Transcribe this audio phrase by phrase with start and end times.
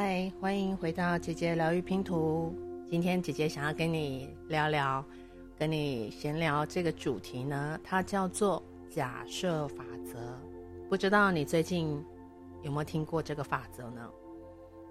[0.00, 2.54] 嗨，欢迎回到姐姐疗愈拼图。
[2.88, 5.04] 今天姐姐想要跟你聊聊，
[5.58, 10.20] 跟你闲聊这个主题呢，它叫做假设法则。
[10.88, 12.00] 不知道你最近
[12.62, 14.08] 有没有听过这个法则呢？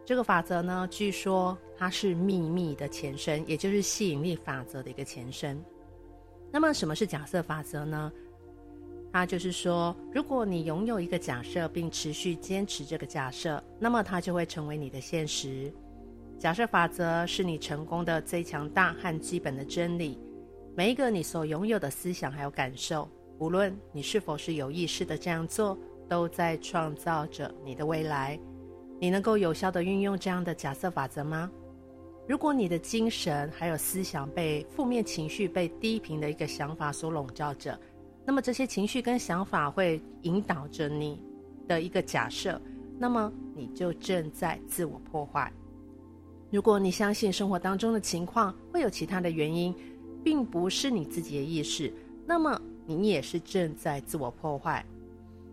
[0.05, 5.57] 这个法则呢，据说它是秘密的前身，也就是吸引力法则的一个前身。
[6.51, 8.11] 那么，什么是假设法则呢？
[9.17, 15.73] 那就是说，如果你拥有一个假设，并持续坚持这个假设，那么它就会成为你的现实。
[16.37, 20.19] 假设法则是你成功的最强大和基本的真理。
[20.75, 25.75] 每一个你所拥有的思想还有感受，无论你是否是有意识的这样做，
[26.07, 28.39] 都在创造着你的未来。
[28.99, 31.51] 你能够有效地运用这样的假设法则吗？
[32.27, 37.79] 如果你的精神还有思想被负面情绪、被低频的一个想法所笼罩着，
[38.27, 41.17] 那么这些情绪跟想法会引导着你
[41.65, 42.61] 的一个假设，
[42.99, 45.49] 那么你就正在自我破坏。
[46.51, 49.73] 如果你相信生活当中的情况会有其他的原因，
[50.25, 51.89] 并不是你自己的意识，
[52.25, 54.85] 那么你也是正在自我破坏，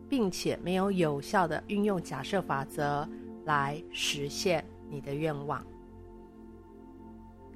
[0.09, 3.09] 并且没有有效的运用假设法则
[3.45, 5.65] 来实现你的愿望。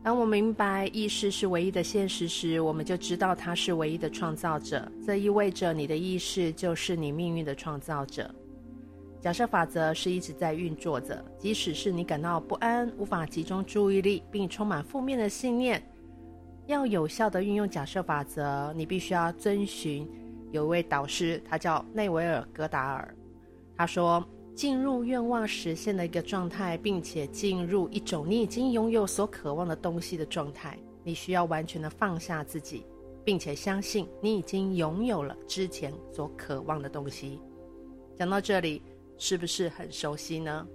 [0.02, 4.90] 当我明白意识是唯一的现实时，我们就知道它是唯一的创造者。
[5.04, 8.32] 这意味着你的意识就是你命运的创造者。
[9.20, 15.82] 假设法则是一直在运作着，即使是你感到不安、无法集中注意力，并充满负面的信念。
[16.66, 20.08] 要有效地运用假设法则，你必须要遵循
[20.52, 23.14] 有一位导师，他叫内维尔·戈达尔。
[23.76, 24.24] 他说。
[24.58, 30.76] 进入愿望实现的一个状态，并且进入一种你已经拥有所渴望的东西的状态。
[31.04, 32.84] 你需要完全的放下自己，
[33.24, 37.40] 并且相信你已经拥有了之前所渴望的东西。
[38.16, 38.82] 讲到这里，
[39.16, 40.66] 是不是很熟悉呢？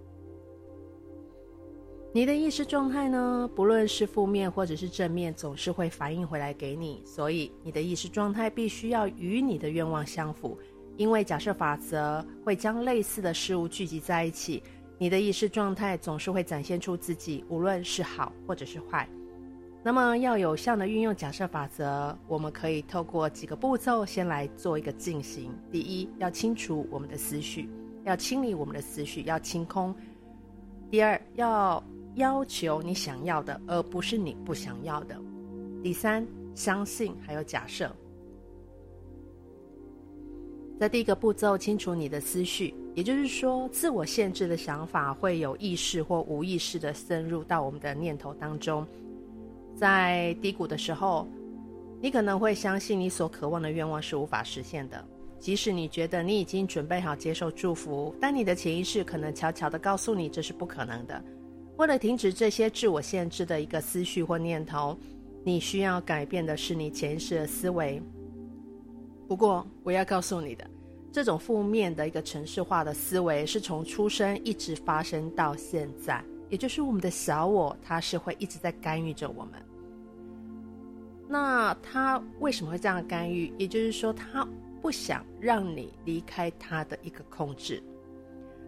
[2.13, 7.01] 你的意识状态呢，不论是负面或者是正面，总是会反映回来给你。
[7.05, 10.57] 所以，你的意识状态必须要与你的愿望相符。
[10.97, 14.61] 因为假设法则会将类似的事物聚集在一起，
[14.97, 19.07] 你的意识状态总是会展现出自己，无论是好或者是坏。
[19.85, 25.51] 那么要有效的运用假设法则，我们可以透过几个步骤先来做一个进行。
[25.71, 27.69] 第一，要清除我们的思绪，
[28.05, 29.93] 要清理我们的思绪，要清空。
[30.89, 31.83] 第二，要
[32.15, 35.19] 要求你想要的，而不是你不想要的。
[35.83, 36.25] 第三，
[36.55, 37.93] 相信还有假设。
[40.79, 48.85] 在第一个步骤，清除你的思绪，也就是说，自我限制的想法会有意识或无意识的深入到我们的念头当中。
[49.75, 51.27] 在低谷的时候，
[52.01, 55.03] 你可能会相信你所渴望的愿望是无法实现的，
[55.39, 61.23] 即使你觉得你已经准备好接受祝福，但你的潜意识可能悄悄地告诉你这是不可能的。
[61.77, 64.97] 为了停止这些自我限制的一个思绪或念头，
[65.43, 68.01] 你需要改变的是你潜意识的思维。
[69.27, 70.69] 不过，我要告诉你的，
[71.11, 79.53] 这种负面的一个程式化的思维是从出生一直发生到现在，也就是我们的小我，它是会一直在干预着我们。
[81.27, 83.51] 那他为什么会这样干预？
[83.57, 84.47] 也就是说，他
[84.81, 87.81] 不想让你离开他的一个控制。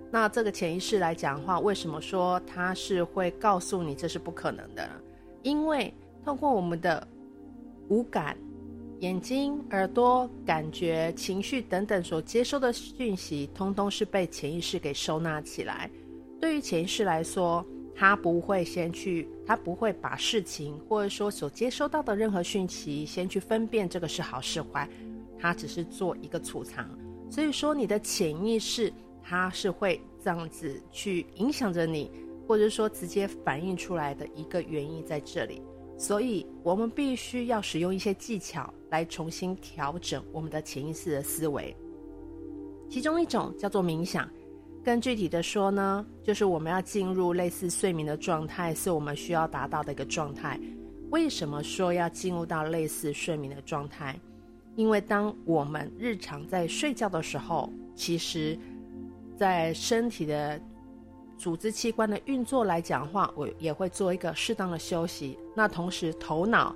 [0.09, 4.89] 那这个潜意识来讲的话，为什么说他是会告诉你这是不可能的？
[5.43, 5.93] 因为
[6.23, 7.05] 通过我们的
[7.89, 8.35] 五感。
[8.99, 15.89] 眼睛、耳朵、感觉、情绪等等所接收的讯息，通通是被潜意识给收纳起来。
[16.39, 24.87] 对于潜意识来说，他不会先去，他不会把事情或者说所接收到的任何讯息先去分辨这个是好是坏，
[25.39, 26.89] 他只是做一个储藏。
[27.29, 28.91] 所以说，你的潜意识
[29.21, 32.11] 它是会这样子去影响着你，
[32.47, 35.61] 或者说直接反映出来的一个原因在这里。
[35.97, 41.75] 所以，我们必须要使用一些技巧来重新调整我们的潜意识的思维。
[42.89, 44.29] 其中一种叫做冥想，
[44.85, 50.57] 更具体的说呢，就是我们要进入类似睡眠的状态，是我们需要达到的一个状态。
[51.09, 54.17] 为什么说要进入到类似睡眠的状态？
[54.77, 58.57] 因为当我们日常在睡觉的时候，其实，
[59.35, 60.57] 在身体的
[61.37, 65.37] 组织器官的运作来讲的话，我也会做一个适当的休息。
[65.53, 66.73] 那同时，头脑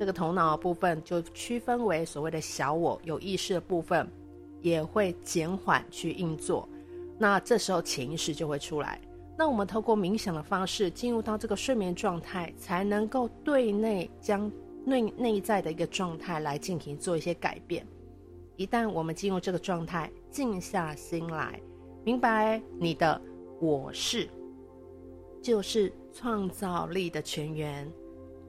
[0.00, 4.08] 这个头脑部分就区分为所谓的小我有意识的部分，
[4.62, 6.66] 也会减缓去运作。
[7.18, 8.98] 那这时候潜意识就会出来。
[9.36, 14.50] 那我们透过冥想的方式进入到这个睡眠状态，才能够对内将
[14.86, 17.86] 内内在的一个状态来进行做一些改变。
[18.56, 21.60] 一旦我们进入这个状态，静下心来，
[22.02, 23.20] 明白你的。
[23.60, 24.26] 我是，
[25.42, 27.86] 就是创造力的泉源，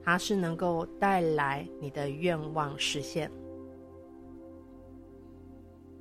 [0.04, 3.32] 它是能够带来你的愿望实现。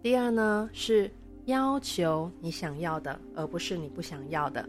[0.02, 1.10] 第二呢，是
[1.44, 4.66] 要求你想要的，而不是你不想要的。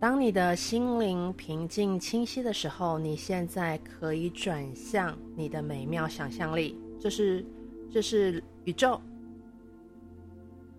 [0.00, 7.44] 当你的心灵平静清晰的时候，你现在可以转向你的美妙想象力，这是
[7.90, 9.00] 这是宇宙，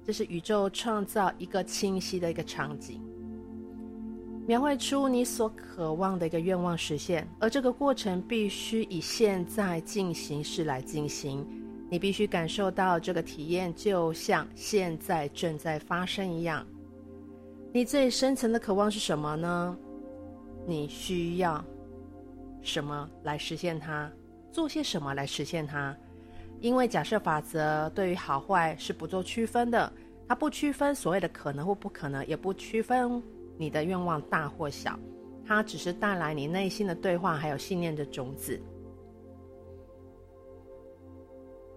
[0.05, 3.01] 这是宇宙创造一个清晰的一个场景，
[4.49, 11.45] 描绘出你所渴望的一个愿望实现，而这个过程必须以现在进行式来进行。
[11.87, 16.65] 你必须感受到这个体验，就像现在正在发生一样。
[17.71, 19.77] 你最深层的渴望是什么呢？
[20.65, 21.63] 你需要
[22.63, 24.11] 什么来实现它？
[24.51, 25.95] 做些什么来实现它？
[26.59, 29.93] 因为假设法则对于好坏是不做区分的，
[30.27, 33.21] 它不区分所谓的可能或不可能，也不区分
[33.59, 34.97] 你的愿望大或小，
[35.45, 38.57] 它只是带来你内心的对话，还有信念的种子。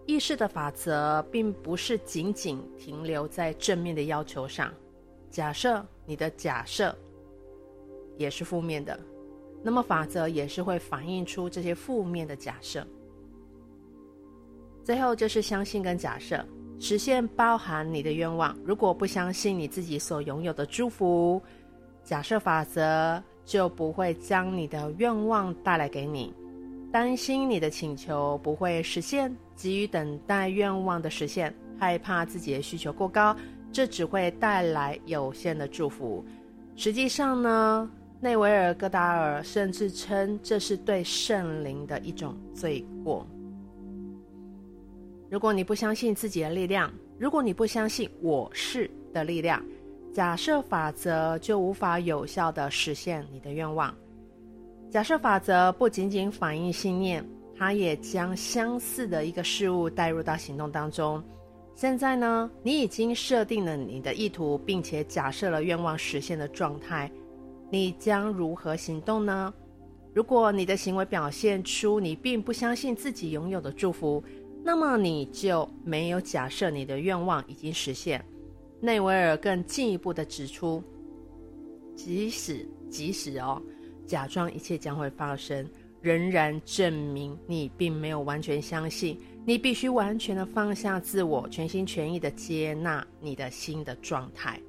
[0.07, 4.73] 意识的法则并不是仅仅停留在正面的要求上。
[5.29, 6.97] 假设你的假设
[8.17, 8.97] 也是负面的，
[9.61, 12.87] 那么法则也是会反映出这些负面的假设。
[14.85, 16.45] 最后就是相信跟假设，
[16.79, 18.57] 实现包含你的愿望。
[18.65, 21.41] 如果不相信你自己所拥有的祝福，
[22.05, 26.33] 假设法则就不会将你的愿望带来给你。
[26.91, 33.35] 担心你的请求不会实现，急于等待愿望的实现，害怕自己的需求过高，
[33.73, 36.23] 这只会带来有限的祝福。
[36.77, 37.91] 实际上呢，
[38.21, 43.27] 内维尔·戈达尔甚至称这是对圣灵的一种罪过。
[45.31, 49.65] 如果你不相信自己的力量，如果你不相信我是的力量，
[50.13, 53.95] 假设法则就无法有效地实现你的愿望。
[54.91, 57.27] 假设法则不仅仅反映信念，
[57.57, 61.23] 它也将相似的一个事物带入到行动当中。
[61.75, 67.11] 现在呢，你已经设定了你的意图，并且假设了愿望实现的状态，
[67.71, 69.53] 你将如何行动呢？
[70.13, 74.23] 如果你的行为表现出你并不相信自己拥有的祝福，
[74.63, 78.23] 那么你就没有假设你的愿望已经实现。
[78.83, 80.83] 内维尔更进一步的指出，
[81.95, 83.63] 即使即使哦。
[84.05, 85.67] 假装一切将会发生，
[86.01, 89.17] 仍然证明你并没有完全相信。
[89.47, 94.61] 你必须完全的放下自我，全心全意的接纳你的新的状态，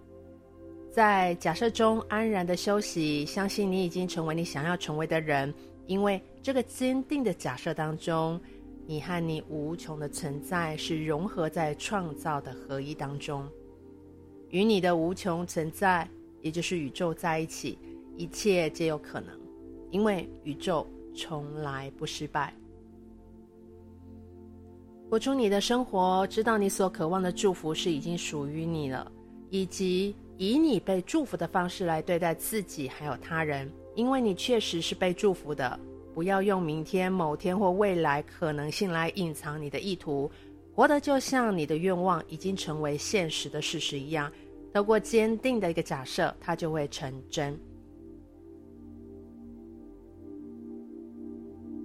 [0.91, 5.51] 在假设中安然的休息，相信你已经成为你想要成为的人。
[5.85, 8.39] 因为这个坚定的假设当中，
[8.85, 13.45] 你和你无穷的存在是融合在创造的合一当中，
[14.53, 16.07] 与你的无穷存在，
[16.43, 17.75] 也就是宇宙在一起。
[18.15, 19.35] 一切皆有可能，
[19.89, 22.53] 因为宇宙从来不失败。
[25.09, 29.11] 活出你的生活，知道你所渴望的祝福是已经属于你了，
[29.49, 35.79] 以及以你被祝福的方式来对待自己还有他人，因为你确实是被祝福的。
[36.13, 40.29] 不要用明天、某天或未来可能性来隐藏你的意图，
[40.75, 44.31] 活得就像你的愿望已经成为现实的事实一样。
[44.73, 47.55] 透过坚定的一个假设，它就会成真。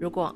[0.01, 0.35] 如果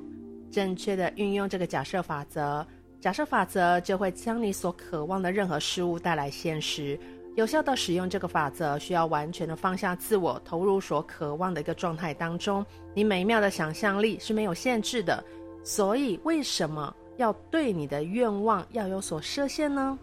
[0.50, 2.66] 正确的运用这个假设法则，
[3.00, 6.98] 假设法则就会将你所渴望的任何事物带来现实。
[7.36, 12.62] 有效的使用这个法则，需要完全的放下自我，投入所渴望的一个状态当中。
[12.94, 15.24] 你美妙的想象力是没有限制的，
[15.64, 19.98] 所以为什么要对你的愿望要有所设限呢？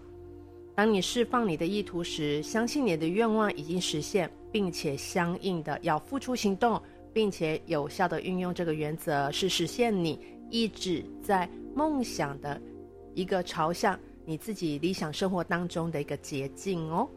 [0.75, 6.81] 当你释放你的意图时，相信你的愿望已经实现，并且相应的要付出行动。
[7.11, 10.19] 并且有效的运用这个原则，是实现你
[10.51, 12.61] 一直在梦想的
[13.15, 17.09] 一个朝向你自己理想生活当中的一个捷径哦。